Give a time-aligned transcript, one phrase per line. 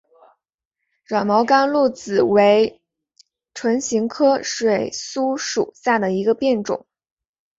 [1.05, 2.81] 软毛甘露子为
[3.53, 6.87] 唇形科水苏属下的一个变种。